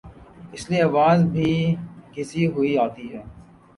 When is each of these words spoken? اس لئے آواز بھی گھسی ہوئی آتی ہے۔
اس 0.53 0.63
لئے 0.69 0.79
آواز 0.89 1.19
بھی 1.33 1.49
گھسی 2.15 2.43
ہوئی 2.53 2.71
آتی 2.85 3.05
ہے۔ 3.13 3.21